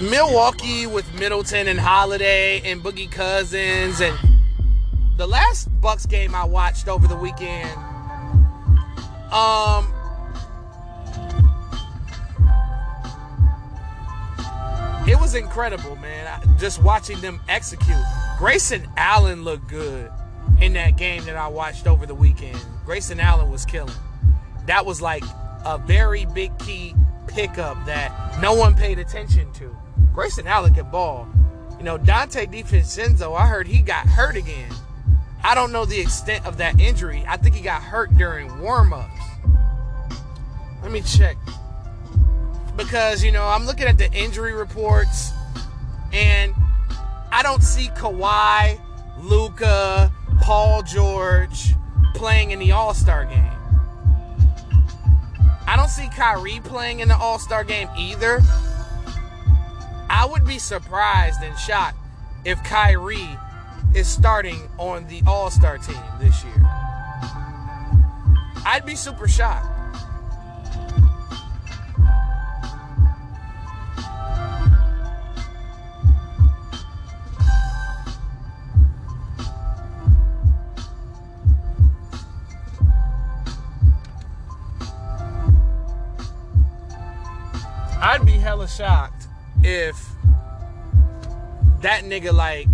Milwaukee 0.00 0.86
with 0.86 1.12
Middleton 1.18 1.68
and 1.68 1.78
Holiday 1.78 2.62
and 2.64 2.82
Boogie 2.82 3.10
Cousins 3.10 4.00
and 4.00 4.16
the 5.20 5.26
last 5.26 5.68
Bucks 5.82 6.06
game 6.06 6.34
I 6.34 6.44
watched 6.44 6.88
over 6.88 7.06
the 7.06 7.14
weekend. 7.14 7.68
Um, 9.30 9.92
it 15.06 15.20
was 15.20 15.34
incredible, 15.34 15.94
man. 15.96 16.40
Just 16.58 16.82
watching 16.82 17.20
them 17.20 17.38
execute. 17.50 18.02
Grayson 18.38 18.88
Allen 18.96 19.44
looked 19.44 19.68
good 19.68 20.10
in 20.58 20.72
that 20.72 20.96
game 20.96 21.22
that 21.26 21.36
I 21.36 21.48
watched 21.48 21.86
over 21.86 22.06
the 22.06 22.14
weekend. 22.14 22.58
Grayson 22.86 23.20
Allen 23.20 23.50
was 23.50 23.66
killing. 23.66 23.92
That 24.64 24.86
was 24.86 25.02
like 25.02 25.24
a 25.66 25.76
very 25.76 26.24
big 26.24 26.58
key 26.58 26.94
pickup 27.26 27.84
that 27.84 28.40
no 28.40 28.54
one 28.54 28.74
paid 28.74 28.98
attention 28.98 29.52
to. 29.52 29.76
Grayson 30.14 30.46
Allen 30.46 30.72
can 30.72 30.90
ball. 30.90 31.28
You 31.76 31.84
know, 31.84 31.98
Donte 31.98 32.50
DiVincenzo, 32.50 33.38
I 33.38 33.46
heard 33.48 33.68
he 33.68 33.82
got 33.82 34.06
hurt 34.06 34.34
again. 34.34 34.72
I 35.42 35.54
don't 35.54 35.72
know 35.72 35.84
the 35.84 36.00
extent 36.00 36.46
of 36.46 36.58
that 36.58 36.78
injury. 36.78 37.24
I 37.26 37.36
think 37.36 37.54
he 37.54 37.62
got 37.62 37.82
hurt 37.82 38.14
during 38.16 38.60
warm-ups. 38.60 39.20
Let 40.82 40.92
me 40.92 41.00
check. 41.02 41.36
Because, 42.76 43.24
you 43.24 43.32
know, 43.32 43.44
I'm 43.46 43.66
looking 43.66 43.86
at 43.86 43.98
the 43.98 44.10
injury 44.12 44.52
reports 44.52 45.32
and 46.12 46.54
I 47.32 47.42
don't 47.42 47.62
see 47.62 47.88
Kawhi, 47.88 48.80
Luka, 49.18 50.12
Paul 50.40 50.82
George 50.82 51.74
playing 52.14 52.50
in 52.50 52.58
the 52.58 52.72
All-Star 52.72 53.24
game. 53.24 53.46
I 55.66 55.76
don't 55.76 55.90
see 55.90 56.08
Kyrie 56.08 56.60
playing 56.64 57.00
in 57.00 57.08
the 57.08 57.16
All-Star 57.16 57.64
game 57.64 57.88
either. 57.96 58.40
I 60.08 60.26
would 60.28 60.44
be 60.44 60.58
surprised 60.58 61.42
and 61.42 61.56
shocked 61.58 61.96
if 62.44 62.62
Kyrie 62.64 63.38
is 63.94 64.08
starting 64.08 64.68
on 64.78 65.06
the 65.08 65.22
All 65.26 65.50
Star 65.50 65.78
team 65.78 66.00
this 66.20 66.44
year. 66.44 66.62
I'd 68.64 68.84
be 68.86 68.94
super 68.94 69.26
shocked. 69.26 69.66
I'd 88.02 88.24
be 88.24 88.32
hella 88.32 88.66
shocked 88.66 89.28
if 89.62 89.96
that 91.80 92.04
nigga 92.04 92.32
like 92.32 92.66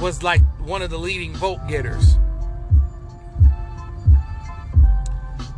was 0.00 0.22
like 0.22 0.40
one 0.60 0.82
of 0.82 0.90
the 0.90 0.98
leading 0.98 1.34
vote 1.34 1.60
getters. 1.68 2.16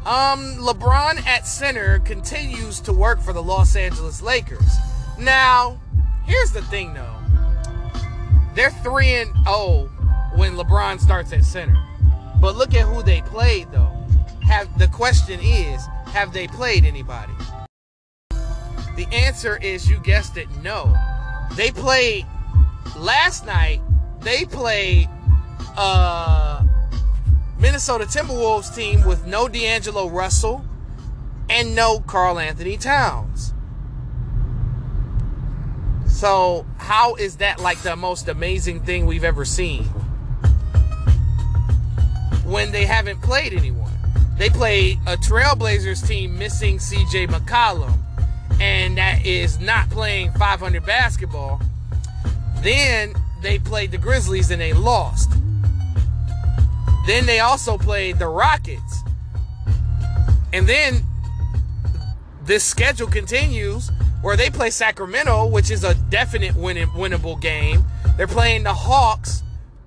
Um, 0.05 0.57
LeBron 0.59 1.25
at 1.27 1.47
center 1.47 2.01
continues 2.01 2.81
to 2.81 2.93
work 2.93 3.21
for 3.21 3.33
the 3.33 3.43
Los 3.43 3.77
Angeles 3.77 4.21
Lakers. 4.21 4.77
Now, 5.17 5.81
here's 6.25 6.51
the 6.51 6.63
thing 6.63 6.93
though. 6.93 7.15
They're 8.55 8.71
3 8.71 9.15
and 9.15 9.31
0 9.45 9.89
when 10.35 10.57
LeBron 10.57 11.01
starts 11.01 11.33
at 11.33 11.45
center. 11.45 11.81
But 12.41 12.57
look 12.57 12.75
at 12.75 12.83
who 12.83 13.05
they 13.05 13.21
played 13.23 13.71
though. 13.71 13.97
Have 14.43 14.77
the 14.77 14.89
question 14.89 15.39
is, 15.41 15.87
have 16.07 16.33
they 16.33 16.49
played 16.49 16.85
anybody? 16.85 17.33
The 18.97 19.07
answer 19.13 19.57
is 19.63 19.89
you 19.89 20.01
guessed 20.01 20.37
it, 20.37 20.49
no. 20.63 20.97
They 21.55 21.71
played 21.71 22.27
last 22.97 23.47
night 23.47 23.81
they 24.23 24.45
played 24.45 25.09
uh, 25.77 26.65
Minnesota 27.59 28.05
Timberwolves 28.05 28.75
team 28.75 29.05
with 29.05 29.27
no 29.27 29.49
D'Angelo 29.49 30.09
Russell 30.09 30.65
and 31.49 31.75
no 31.75 32.01
Karl 32.01 32.39
Anthony 32.39 32.77
Towns. 32.77 33.53
So, 36.07 36.67
how 36.79 37.15
is 37.17 37.37
that 37.37 37.61
like 37.61 37.79
the 37.83 37.97
most 37.97 38.29
amazing 38.29 38.81
thing 38.81 39.07
we've 39.07 39.25
ever 39.25 39.45
seen? 39.45 39.85
When 42.45 42.71
they 42.71 42.85
haven't 42.85 43.23
played 43.23 43.53
anyone. 43.53 43.91
They 44.39 44.49
played 44.49 44.99
a 45.07 45.17
Trailblazers 45.17 46.07
team 46.07 46.39
missing 46.39 46.79
CJ 46.79 47.29
McCollum, 47.29 47.97
and 48.61 48.97
that 48.99 49.25
is 49.25 49.61
not 49.61 49.91
playing 49.91 50.33
500 50.33 50.85
basketball. 50.85 51.61
Then 52.61 53.15
they 53.43 53.59
played 53.59 53.91
the 53.91 53.99
Grizzlies 53.99 54.51
and 54.51 54.61
they 54.61 54.73
lost. 54.73 55.31
Then 57.07 57.27
they 57.27 57.41
also 57.41 57.77
played 57.77 58.19
the 58.19 58.29
Rockets. 58.29 59.01
And 60.53 60.69
then 60.69 61.03
this 62.45 62.65
schedule 62.65 63.09
continues 63.09 63.91
where 64.23 64.37
they 64.37 64.51
play 64.51 64.71
Sacramento, 64.71 65.47
which 65.47 65.71
is 65.71 65.83
a 65.83 65.95
definite 65.95 66.55
win- 66.55 66.89
winnable 66.91 67.41
game. 67.41 67.85
They're 68.17 68.29
playing 68.29 68.63
the 68.63 68.75
Hawks, 68.75 69.43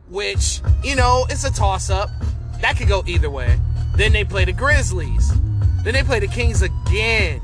which, 0.10 0.62
you 0.84 0.96
know, 0.96 1.26
it's 1.30 1.46
a 1.46 1.54
toss 1.54 1.90
up. 1.90 2.10
That 2.62 2.78
could 2.78 2.88
go 2.88 3.04
either 3.08 3.30
way. 3.30 3.60
Then 3.96 4.12
they 4.12 4.26
play 4.26 4.44
the 4.44 4.52
Grizzlies. 4.52 5.32
Then 5.84 5.94
they 5.94 6.04
play 6.04 6.20
the 6.20 6.28
Kings 6.28 6.62
again. 6.62 7.42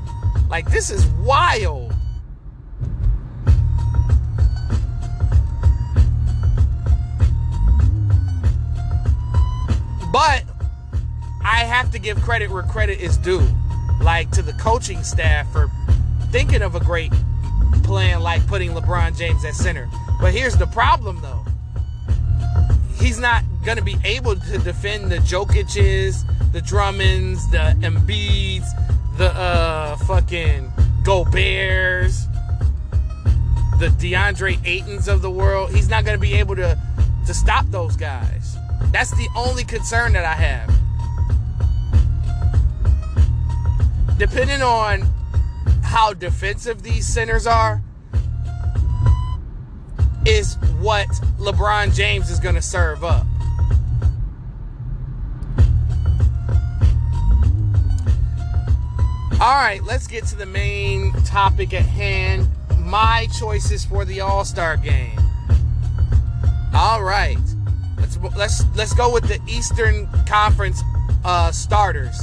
Like, 0.50 0.70
this 0.70 0.90
is 0.90 1.06
wild. 1.06 1.91
But 10.12 10.44
I 11.42 11.64
have 11.64 11.90
to 11.92 11.98
give 11.98 12.20
credit 12.20 12.50
where 12.50 12.62
credit 12.62 13.00
is 13.00 13.16
due. 13.16 13.48
Like 14.02 14.30
to 14.32 14.42
the 14.42 14.52
coaching 14.54 15.02
staff 15.02 15.50
for 15.52 15.70
thinking 16.30 16.62
of 16.62 16.74
a 16.74 16.80
great 16.80 17.12
plan 17.82 18.20
like 18.20 18.46
putting 18.46 18.70
LeBron 18.72 19.16
James 19.16 19.44
at 19.44 19.54
center. 19.54 19.88
But 20.20 20.32
here's 20.34 20.56
the 20.56 20.66
problem 20.66 21.20
though. 21.22 21.44
He's 22.98 23.18
not 23.18 23.42
going 23.64 23.78
to 23.78 23.84
be 23.84 23.96
able 24.04 24.36
to 24.36 24.58
defend 24.58 25.10
the 25.10 25.16
Jokic's, 25.16 26.24
the 26.52 26.60
Drummonds, 26.60 27.50
the 27.50 27.74
Embiids, 27.80 28.66
the 29.16 29.30
uh 29.34 29.96
fucking 29.96 30.70
Goberts, 31.02 32.26
the 33.78 33.88
DeAndre 33.88 34.58
Aytons 34.58 35.08
of 35.08 35.22
the 35.22 35.30
world. 35.30 35.70
He's 35.70 35.88
not 35.88 36.04
going 36.04 36.16
to 36.16 36.20
be 36.20 36.34
able 36.34 36.56
to 36.56 36.78
to 37.26 37.34
stop 37.34 37.64
those 37.70 37.96
guys. 37.96 38.56
That's 38.92 39.10
the 39.12 39.28
only 39.34 39.64
concern 39.64 40.12
that 40.12 40.24
I 40.24 40.34
have. 40.34 40.68
Depending 44.18 44.62
on 44.62 45.02
how 45.82 46.12
defensive 46.12 46.82
these 46.82 47.06
centers 47.06 47.46
are, 47.46 47.82
is 50.24 50.54
what 50.78 51.08
LeBron 51.38 51.94
James 51.94 52.30
is 52.30 52.38
going 52.38 52.54
to 52.54 52.62
serve 52.62 53.02
up. 53.02 53.26
All 59.40 59.56
right, 59.56 59.80
let's 59.82 60.06
get 60.06 60.24
to 60.26 60.36
the 60.36 60.46
main 60.46 61.12
topic 61.24 61.74
at 61.74 61.84
hand 61.84 62.48
my 62.78 63.26
choices 63.38 63.84
for 63.84 64.04
the 64.04 64.20
All 64.20 64.44
Star 64.44 64.76
game. 64.76 65.18
All 66.74 67.02
right 67.02 67.38
let's 68.36 68.64
let's 68.76 68.94
go 68.94 69.12
with 69.12 69.24
the 69.28 69.40
Eastern 69.46 70.06
Conference 70.26 70.82
uh, 71.24 71.50
starters. 71.50 72.20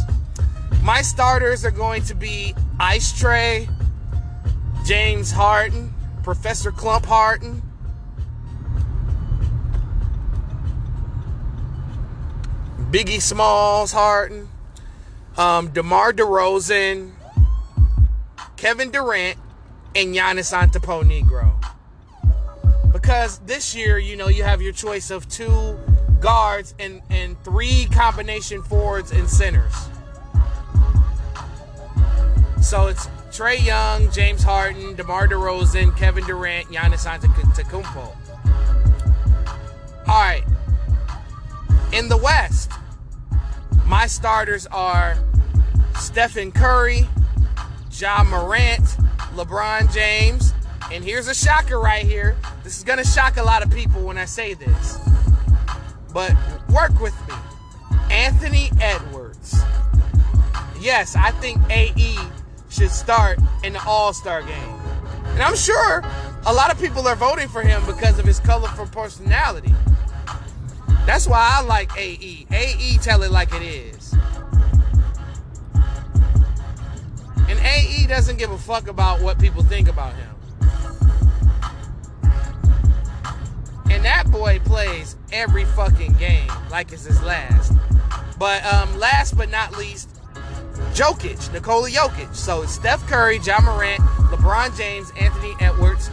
My 0.82 1.02
starters 1.02 1.66
are 1.66 1.72
going 1.72 2.04
to 2.04 2.16
be 2.16 2.54
Ice 2.80 3.12
Trae, 3.12 3.70
James 4.86 5.32
Harden, 5.32 5.94
Professor 6.24 6.72
Klump 6.72 7.06
Harden. 7.06 7.62
Biggie 12.92 13.22
Smalls 13.22 13.92
Harden, 13.92 14.50
um, 15.38 15.68
DeMar 15.68 16.12
DeRozan, 16.12 17.12
Kevin 18.58 18.90
Durant, 18.90 19.38
and 19.96 20.16
Giannis 20.16 20.52
Antetokounmpo. 20.52 21.56
Because 22.92 23.38
this 23.40 23.76
year, 23.76 24.00
you 24.00 24.16
know, 24.16 24.28
you 24.28 24.44
have 24.44 24.60
your 24.60 24.74
choice 24.74 25.12
of 25.12 25.30
two 25.30 25.78
guards 26.20 26.74
and, 26.80 27.02
and 27.10 27.42
three 27.44 27.86
combination 27.92 28.62
forwards 28.64 29.12
and 29.12 29.30
centers. 29.30 29.74
So 32.62 32.88
it's 32.88 33.08
Trae 33.32 33.64
Young, 33.64 34.12
James 34.12 34.44
Harden, 34.44 34.96
DeMar 34.96 35.28
DeRozan, 35.28 35.96
Kevin 35.98 36.26
Durant, 36.26 36.68
Giannis 36.68 37.06
Antetokounmpo. 37.06 38.16
All 40.08 40.22
right. 40.22 40.44
In 41.94 42.10
the 42.10 42.18
West, 42.18 42.72
my 43.86 44.08
starters 44.08 44.68
are 44.68 45.18
Stephen 45.96 46.52
Curry, 46.52 47.08
Ja 47.92 48.24
Morant, 48.24 48.84
LeBron 49.36 49.92
James, 49.94 50.54
and 50.92 51.04
here's 51.04 51.28
a 51.28 51.34
shocker 51.34 51.80
right 51.80 52.06
here. 52.06 52.36
This 52.64 52.78
is 52.78 52.84
going 52.84 53.00
to 53.00 53.08
shock 53.08 53.38
a 53.38 53.44
lot 53.44 53.64
of 53.64 53.72
people 53.72 54.02
when 54.04 54.18
I 54.18 54.26
say 54.26 54.54
this. 54.54 55.09
But 56.14 56.36
work 56.70 57.00
with 57.00 57.16
me. 57.28 57.36
Anthony 58.12 58.72
Edwards. 58.82 59.56
Yes, 60.80 61.16
I 61.16 61.32
think 61.32 61.62
AE 61.70 62.18
should 62.70 62.92
start 62.92 63.40
in 63.64 63.74
the 63.74 63.84
All 63.86 64.14
Star 64.14 64.42
game. 64.42 64.80
And 65.26 65.42
I'm 65.44 65.56
sure 65.56 66.04
a 66.46 66.54
lot 66.54 66.72
of 66.72 66.80
people 66.80 67.08
are 67.08 67.16
voting 67.16 67.48
for 67.48 67.62
him 67.62 67.86
because 67.86 68.18
of 68.20 68.26
his 68.26 68.40
colorful 68.40 68.88
personality. 68.88 69.74
That's 71.06 71.28
why 71.28 71.58
I 71.58 71.62
like 71.64 71.96
AE. 71.98 72.48
AE 72.52 72.98
tell 73.02 73.24
it 73.24 73.32
like 73.32 73.54
it 73.54 73.62
is. 73.64 74.14
And 77.48 77.60
AE 77.60 78.06
doesn't 78.08 78.38
give 78.38 78.52
a 78.52 78.58
fuck 78.58 78.88
about 78.88 79.22
what 79.22 79.40
people 79.40 79.64
think 79.64 79.88
about 79.88 80.14
him. 80.14 80.39
And 84.00 84.06
that 84.06 84.32
boy 84.32 84.62
plays 84.64 85.18
every 85.34 85.66
fucking 85.66 86.14
game 86.14 86.50
like 86.72 86.94
it's 86.94 87.04
his 87.04 87.22
last. 87.22 87.74
But 88.38 88.64
um, 88.64 88.98
last 88.98 89.36
but 89.36 89.50
not 89.50 89.78
least, 89.78 90.08
Jokic, 90.94 91.52
Nikola 91.52 91.90
Jokic. 91.90 92.34
So 92.34 92.62
it's 92.62 92.72
Steph 92.72 93.06
Curry, 93.08 93.40
Ja 93.40 93.60
Morant, 93.60 94.00
LeBron 94.32 94.78
James, 94.78 95.12
Anthony 95.20 95.54
Edwards, 95.60 96.10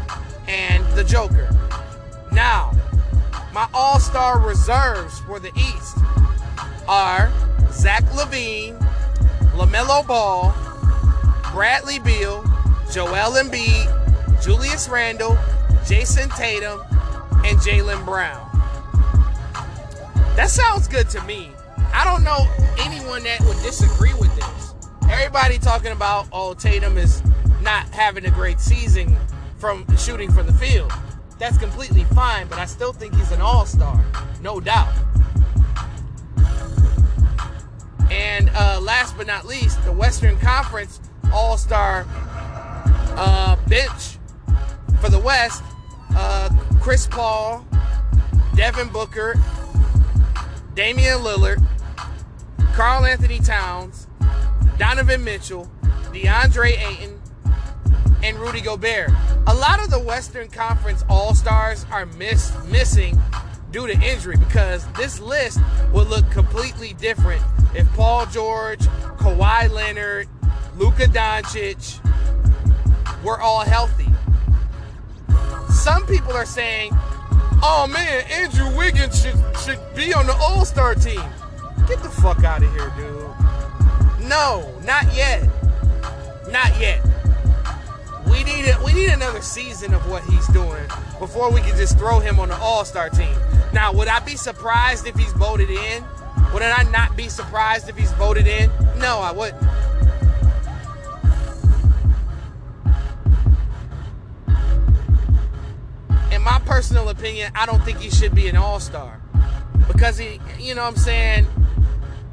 and 0.48 0.84
the 0.96 1.04
Joker. 1.04 1.48
Now, 2.32 2.72
my 3.52 3.68
all 3.72 4.00
star 4.00 4.40
reserves 4.40 5.20
for 5.20 5.38
the 5.38 5.52
East 5.56 5.98
are 6.88 7.32
Zach 7.70 8.02
LaVine, 8.06 8.76
LaMelo 9.54 10.04
Ball, 10.04 10.52
Bradley 11.52 12.00
Beal, 12.00 12.42
Joel 12.90 13.40
Embiid, 13.40 14.42
Julius 14.42 14.88
Randle, 14.88 15.38
Jayson 15.84 16.28
Tatum, 16.36 16.80
and 17.46 17.58
Jaylen 17.60 18.04
Brown. 18.04 18.50
That 20.34 20.50
sounds 20.50 20.88
good 20.88 21.08
to 21.10 21.22
me. 21.22 21.50
I 21.94 22.02
don't 22.02 22.24
know 22.24 22.46
anyone 22.78 23.22
that 23.22 23.40
would 23.42 23.56
disagree 23.62 24.14
with 24.14 24.34
this. 24.34 24.74
Everybody 25.08 25.58
talking 25.58 25.92
about, 25.92 26.26
oh, 26.32 26.54
Tatum 26.54 26.98
is 26.98 27.22
not 27.62 27.88
having 27.90 28.26
a 28.26 28.30
great 28.30 28.58
season 28.58 29.16
from 29.58 29.86
shooting 29.96 30.30
from 30.30 30.46
the 30.46 30.52
field. 30.52 30.92
That's 31.38 31.56
completely 31.56 32.02
fine, 32.04 32.48
but 32.48 32.58
I 32.58 32.64
still 32.64 32.92
think 32.92 33.14
he's 33.14 33.30
an 33.30 33.40
all 33.40 33.64
star, 33.64 34.04
no 34.42 34.58
doubt. 34.58 34.92
And 38.10 38.50
uh, 38.54 38.80
last 38.82 39.16
but 39.16 39.28
not 39.28 39.46
least, 39.46 39.82
the 39.84 39.92
Western 39.92 40.36
Conference 40.38 41.00
All 41.32 41.56
Star 41.56 42.06
uh, 43.16 43.56
bench 43.68 44.18
for 45.00 45.10
the 45.10 45.18
West 45.18 45.62
uh, 46.16 46.48
Chris 46.80 47.06
Paul, 47.06 47.66
Devin 48.54 48.88
Booker, 48.88 49.34
Damian 50.74 51.18
Lillard, 51.18 51.64
Karl 52.74 53.04
Anthony 53.04 53.38
Towns, 53.38 54.06
Donovan 54.78 55.22
Mitchell, 55.22 55.70
DeAndre 56.12 56.78
Ayton, 56.78 57.20
and 58.22 58.38
Rudy 58.38 58.60
Gobert. 58.60 59.10
A 59.46 59.54
lot 59.54 59.82
of 59.82 59.90
the 59.90 60.00
Western 60.00 60.48
Conference 60.48 61.04
All 61.08 61.34
Stars 61.34 61.86
are 61.90 62.06
miss, 62.06 62.52
missing 62.64 63.20
due 63.70 63.86
to 63.86 63.92
injury 63.92 64.36
because 64.36 64.86
this 64.92 65.20
list 65.20 65.60
would 65.92 66.08
look 66.08 66.28
completely 66.30 66.94
different 66.94 67.42
if 67.74 67.86
Paul 67.92 68.26
George, 68.26 68.80
Kawhi 69.18 69.70
Leonard, 69.70 70.28
Luka 70.76 71.04
Doncic 71.04 72.00
were 73.22 73.40
all 73.40 73.60
healthy. 73.60 74.08
Some 75.86 76.04
people 76.04 76.32
are 76.32 76.44
saying, 76.44 76.90
oh 77.62 77.86
man, 77.88 78.24
Andrew 78.28 78.76
Wiggins 78.76 79.22
should, 79.22 79.36
should 79.58 79.78
be 79.94 80.12
on 80.12 80.26
the 80.26 80.34
All 80.34 80.64
Star 80.64 80.96
team. 80.96 81.22
Get 81.86 82.02
the 82.02 82.08
fuck 82.08 82.42
out 82.42 82.64
of 82.64 82.72
here, 82.72 82.92
dude. 82.96 84.28
No, 84.28 84.76
not 84.84 85.14
yet. 85.14 85.48
Not 86.50 86.76
yet. 86.80 87.06
We 88.28 88.42
need 88.42 88.68
a, 88.68 88.82
we 88.84 88.94
need 88.94 89.10
another 89.10 89.40
season 89.40 89.94
of 89.94 90.10
what 90.10 90.24
he's 90.24 90.48
doing 90.48 90.88
before 91.20 91.52
we 91.52 91.60
can 91.60 91.76
just 91.76 91.96
throw 91.96 92.18
him 92.18 92.40
on 92.40 92.48
the 92.48 92.56
All 92.56 92.84
Star 92.84 93.08
team. 93.08 93.36
Now, 93.72 93.92
would 93.92 94.08
I 94.08 94.18
be 94.18 94.34
surprised 94.34 95.06
if 95.06 95.14
he's 95.14 95.32
voted 95.34 95.70
in? 95.70 96.04
Would 96.52 96.62
I 96.62 96.82
not 96.90 97.16
be 97.16 97.28
surprised 97.28 97.88
if 97.88 97.96
he's 97.96 98.10
voted 98.14 98.48
in? 98.48 98.72
No, 98.98 99.20
I 99.20 99.30
wouldn't. 99.30 99.62
My 106.46 106.60
personal 106.60 107.08
opinion, 107.08 107.50
I 107.56 107.66
don't 107.66 107.82
think 107.82 107.98
he 107.98 108.08
should 108.08 108.32
be 108.32 108.46
an 108.46 108.56
All 108.56 108.78
Star 108.78 109.20
because 109.88 110.16
he, 110.16 110.38
you 110.60 110.76
know, 110.76 110.82
what 110.82 110.92
I'm 110.92 110.96
saying 110.96 111.46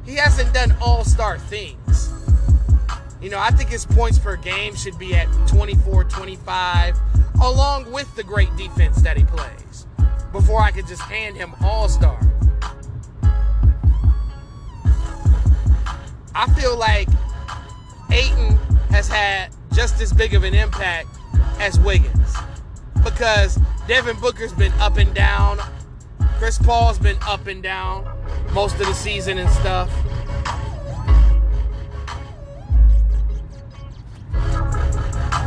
he 0.06 0.16
hasn't 0.16 0.54
done 0.54 0.76
All 0.80 1.04
Star 1.04 1.40
things. 1.40 2.12
You 3.20 3.32
know, 3.32 3.40
I 3.40 3.50
think 3.50 3.72
his 3.72 3.88
points 3.88 4.20
per 4.20 4.36
game 4.36 4.76
should 4.76 5.00
be 5.00 5.16
at 5.16 5.28
24, 5.48 6.04
25, 6.04 6.96
along 7.42 7.92
with 7.92 8.16
the 8.16 8.22
great 8.22 8.56
defense 8.56 9.02
that 9.02 9.18
he 9.18 9.24
plays, 9.24 9.88
before 10.32 10.62
I 10.62 10.70
could 10.70 10.86
just 10.86 11.02
hand 11.02 11.36
him 11.36 11.52
All 11.64 11.90
Star. 11.90 12.20
I 16.36 16.54
feel 16.56 16.78
like 16.78 17.08
Ayton 18.12 18.58
has 18.92 19.08
had 19.08 19.50
just 19.74 20.00
as 20.02 20.14
big 20.14 20.36
of 20.36 20.44
an 20.44 20.54
impact 20.54 21.08
as 21.60 21.80
Wiggins 21.80 22.36
because 23.04 23.60
Devin 23.88 24.18
Booker's 24.20 24.54
been 24.54 24.72
up 24.74 24.98
and 24.98 25.14
down. 25.14 25.60
Chris 26.38 26.58
Paul's 26.58 26.98
been 26.98 27.18
up 27.28 27.48
and 27.48 27.62
down 27.62 28.08
most 28.54 28.80
of 28.80 28.86
the 28.86 28.94
season 28.94 29.38
and 29.38 29.50
stuff. 29.50 29.90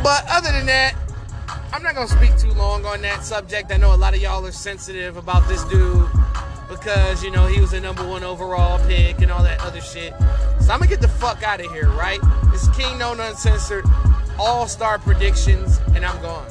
But 0.03 0.23
other 0.29 0.51
than 0.51 0.67
that, 0.67 0.95
I'm 1.73 1.81
not 1.81 1.95
gonna 1.95 2.07
speak 2.07 2.37
too 2.37 2.51
long 2.51 2.85
on 2.85 3.01
that 3.01 3.23
subject. 3.23 3.71
I 3.71 3.77
know 3.77 3.93
a 3.93 3.97
lot 3.97 4.13
of 4.13 4.21
y'all 4.21 4.45
are 4.45 4.51
sensitive 4.51 5.17
about 5.17 5.47
this 5.47 5.63
dude 5.65 6.07
because 6.69 7.23
you 7.23 7.31
know 7.31 7.47
he 7.47 7.59
was 7.59 7.73
a 7.73 7.81
number 7.81 8.07
one 8.07 8.23
overall 8.23 8.79
pick 8.87 9.19
and 9.19 9.31
all 9.31 9.41
that 9.43 9.59
other 9.61 9.81
shit. 9.81 10.13
So 10.61 10.73
I'm 10.73 10.79
gonna 10.79 10.87
get 10.87 11.01
the 11.01 11.07
fuck 11.07 11.41
out 11.41 11.59
of 11.59 11.71
here, 11.71 11.89
right? 11.89 12.19
It's 12.53 12.67
King 12.69 12.99
Known 12.99 13.19
Uncensored, 13.19 13.85
All 14.37 14.67
Star 14.67 14.99
predictions, 14.99 15.79
and 15.95 16.05
I'm 16.05 16.21
gone. 16.21 16.45